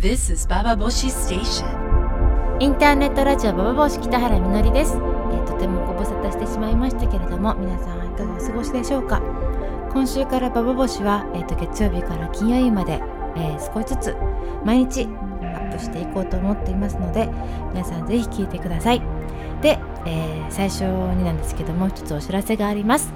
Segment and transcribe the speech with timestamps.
[0.00, 1.66] This is Baba Boshi Station.
[2.58, 9.20] インターネットラジオババ帽子北原みのりです、えーとてもご無沙汰してしまいましたけれども皆さんいかがお過ごしでしょうか？
[9.92, 13.02] 今週からババ帽子は、えー、と月曜日から金曜日まで、
[13.36, 14.16] えー少しずつ
[14.64, 15.04] 毎日
[15.42, 17.28] アップしていこうと思っていますので
[17.74, 19.02] 皆さんぜひ聞いてください。
[19.60, 23.12] で、えー最初になんですけども一つお知らせがあります、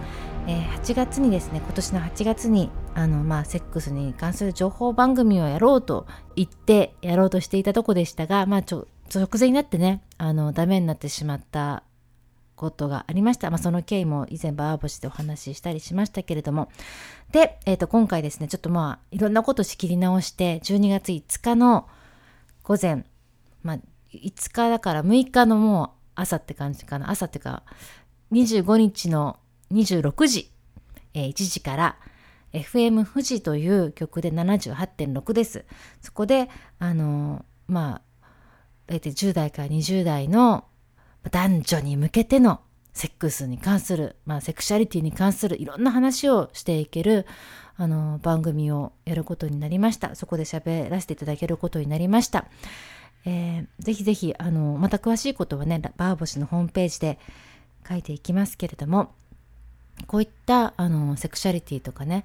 [0.46, 6.06] えー8月にですね今年の8月にあのまあセックスに関する情報番組をやろうと
[6.36, 11.82] 言ってやろうとしていたとこでしたがまあちょ直前になってねあのダメになってしまった
[12.57, 13.50] ことがありました。
[13.50, 16.70] まあ、その経緯も以前バーボシでお話ししたりしましたけれども。
[17.32, 21.89] で、えっ、と、今回ですね、ちょっとまあ、いろんなこと仕切り直して、12月5日の
[22.62, 23.04] 午前、
[23.62, 23.79] まあ、
[24.12, 27.11] 5日だから6日のもう朝って感じかな。
[27.11, 27.64] 朝っていうか、
[28.32, 29.39] 25日の
[29.72, 30.50] 26時、
[31.14, 31.96] えー1時から、
[32.55, 35.64] FM 富士という曲で78.6です。
[36.00, 38.27] そこで、あのまあ、
[38.86, 40.65] 大体10代から20代の
[41.31, 42.61] 男女に向けての
[42.93, 47.27] セックスに関する、まあ、セクシャリティに関するいろんな話をしていける
[47.77, 50.15] あの番組をやることになりました。
[50.15, 52.47] そこで喋らせていただけることになりました。
[53.27, 57.19] えーぜひぜひあのまた詳しいことはねバーボシのホームページで
[57.89, 59.12] 書いていきますけれども
[60.06, 62.25] こういったあのセクシャリティとかね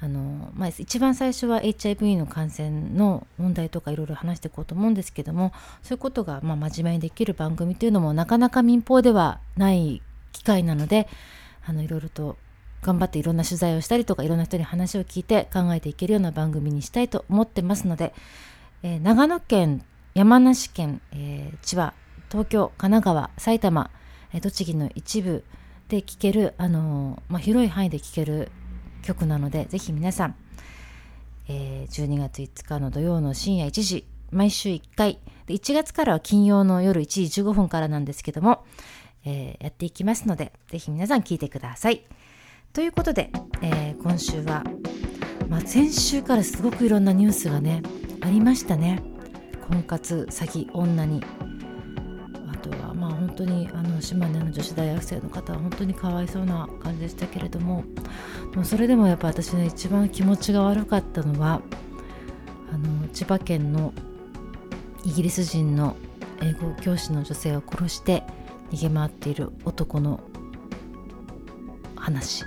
[0.00, 11.08] あの、まあ、一番最初は HIV の感染の問題とかいろいろ話していこうと思うんですけどもそういうことがまあ真面目にできる番組というのもなかなか民放ではない機会なので
[11.68, 12.36] いろいろと
[12.82, 18.14] 頑張っていろんな取材をしたりとかいろんな人に話を聞いて考えていけるような番組にしたいと思ってますので、
[18.82, 19.84] えー長野県
[20.14, 21.92] 山梨県、えー千葉
[22.30, 23.90] 東京神奈川埼玉、
[24.32, 25.44] えー栃木の一部
[25.88, 28.50] で聴ける、あのまあ、広い範囲で聴ける
[29.00, 30.34] 曲なのでぜひ皆さん、
[31.48, 38.64] えー12月5日の土曜の深夜1時毎週1回で1月からは金曜の夜1時15分からなんですけども、
[39.24, 42.02] えーやっていきますのでぜひ皆さん聞いてください。
[42.72, 43.30] ということで、
[43.62, 44.64] えー今週は、
[45.48, 47.82] まあ、先週からすごくいろんなニュースがね
[48.20, 49.02] ありましたね
[49.68, 51.22] 婚活詐欺女に
[53.30, 57.84] 本当にあの島根の女子大学生の方は本当にかわいそうな感じでしたけれども
[58.54, 61.62] もそれでもやっぱ私ね一番気持ちが悪かったのは
[62.72, 63.92] あの千葉県の
[65.04, 65.96] イギリス人の
[66.42, 68.24] 英語教師の女性を殺して
[68.72, 70.20] 逃げ回っている男の
[71.96, 72.44] 話。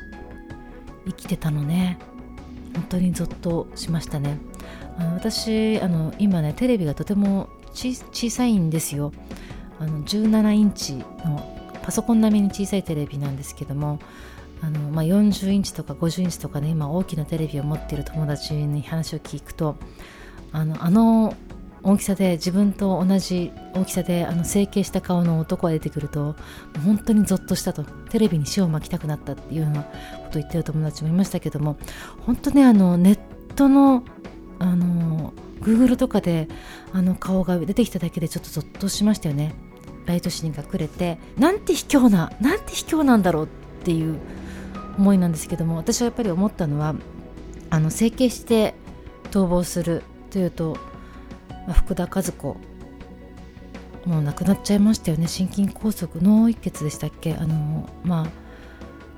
[1.06, 1.98] 生きてたのね。
[2.74, 4.38] 本当にゾッとしましたね。
[4.98, 9.12] あの私あの今ねテレビがとても小さいんですよ。
[9.84, 10.94] あの17インチ
[11.26, 14.00] のパソコン並みに小さいテレビなんですけども
[14.62, 19.76] あの、まあ、40インチとか50インチとかね今大きなテレビを持っている友達に話を聞くと
[20.54, 21.36] あのあの
[21.86, 26.38] 大きさで自分と同じ大きさであの整形した顔の男が出てくると
[26.86, 29.90] 本当にゾッとしたとテレビに塩を巻きたくなったっていうようなこ
[30.32, 31.76] とを言ってる友達もいましたけども
[32.26, 33.20] 本当ねあのネッ
[33.56, 34.06] トの
[34.60, 36.48] あの Google とかで
[36.94, 39.54] あの顔が出てきただけでちょっとゾッとしましたよね。
[40.06, 43.48] ライト紙に隠れてなんて卑怯ななんて卑怯なんだろうっ
[43.84, 44.20] ていう
[44.98, 46.96] 思いなんですけども私はやっぱり思ったのは
[47.70, 48.76] あの整形して
[49.32, 50.78] 逃亡するというと、
[51.68, 52.58] まあ福田和子
[54.06, 55.28] もう亡くなっちゃいましたよね。
[55.28, 57.36] 心筋梗塞脳一血でしたっけ？
[57.36, 58.28] あのまあ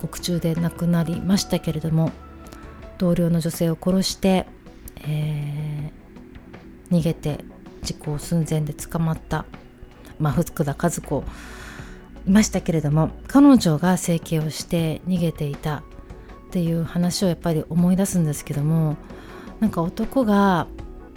[0.01, 2.11] 獄中で亡くなりましたけれども
[2.97, 4.45] 同僚の女性を殺して、
[4.97, 6.05] えー
[6.91, 7.43] 逃げて
[7.81, 9.45] 事故寸前で捕まった、
[10.19, 11.23] まあ、福田和子
[12.27, 15.83] いましたけれども彼女が整形をして逃げていたっ
[16.51, 18.97] ていう話をやっぱり思い出すんですけども
[19.59, 20.67] なんか男が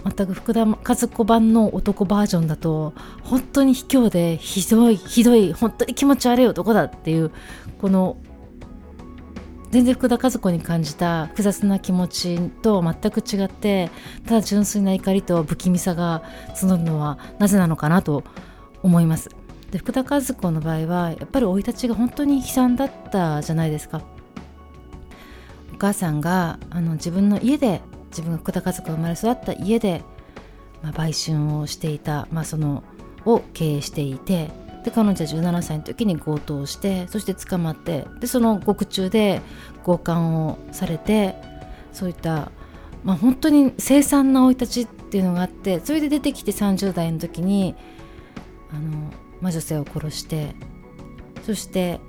[0.04, 2.92] 全く福田和子版の男バージョンだと
[3.22, 7.30] 本当に卑怯でひどいひどい本当に気持ち悪い男だっていう
[7.80, 8.16] この
[9.70, 13.90] 全然福田和子に感じた複雑な気持ちと全く違って
[14.24, 16.22] ただ純粋な怒りと不気味さが
[16.54, 18.24] 募るのはなぜなのかなと
[18.82, 19.30] 思います。
[19.70, 24.02] で福田和子の場合はやっぱり生い立ちが本当に悲惨だったじゃないですか。
[25.74, 30.02] お母さんがあの自分の家で自分が福田和子が生まれ育った家で、
[30.82, 32.82] まあ、売春をしていた、まあ、その
[33.24, 34.50] を経営していて
[34.84, 39.42] で彼女は17歳の時に強盗をしてそして捕まってでその獄中で
[39.84, 41.36] 強姦をされて
[41.92, 42.50] そういった、
[43.04, 47.74] まあ、本当に凄惨な生い立ちっていうのがあってそれで出てきて30代の時に
[48.72, 50.54] あの、まあ、女性を殺して
[51.44, 52.00] そして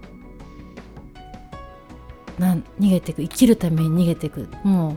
[2.38, 4.50] なん逃げていく生きるために逃げていく。
[4.64, 4.96] もう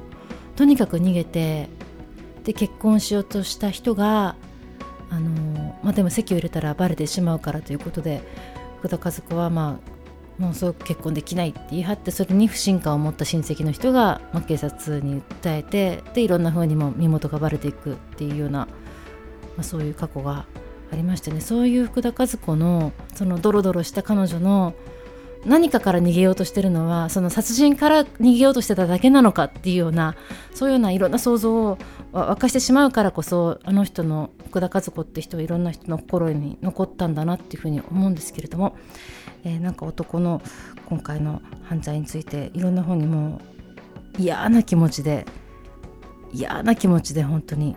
[0.56, 1.68] とにかく逃げて
[2.44, 4.36] で結婚しようとした人が
[5.10, 8.22] あのまあでも籍を入れたらバレてしまうからということで
[8.78, 9.80] 福田和子はま
[10.38, 18.68] あもうそう結婚できないって言い張ってそれに不信感を持った親戚の人が、まあ、警察に訴えてでいろんな風にも身元がバレていくっていうような、ま
[19.58, 20.46] あ、そういう過去が
[20.92, 21.40] ありましてね。
[21.40, 24.74] そういう福田和子のそのドロドロした彼女の
[25.44, 30.14] 何かから逃げようとしてるのはその殺人から逃げようとしてただけなのかっていうような
[30.54, 31.78] そういうようないろんな想像を
[32.12, 38.76] 沸かしてしまうからこそあの人の福田和子って人はいろんな人の心に残ったんだなっていうふうに思うんですけれども、
[39.42, 40.42] えー、なんか男の
[40.86, 43.40] 今回の犯罪についていろんな本にも
[44.18, 45.26] 嫌な気持ちで
[46.32, 47.76] 嫌な気持ちで本当に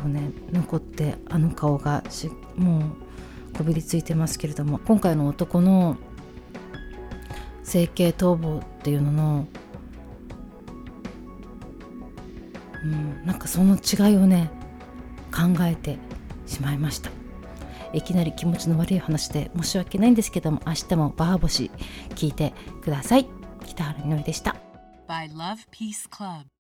[0.00, 2.82] そうね残ってあの顔がしもう
[3.56, 5.98] こびりついてますけれども今回の男の
[7.64, 9.46] 整形逃亡っていうのの、
[12.82, 14.50] うん、なんかその違いをね
[15.30, 15.98] 考えて
[16.46, 17.10] しまいました。
[17.92, 21.70] いきなり気持ちの悪い話で申し訳ないんですけども明日もバーボシ
[22.10, 23.26] 聞いてください。
[23.66, 24.56] 北原みのりでした。
[25.08, 26.59] By Love Peace Club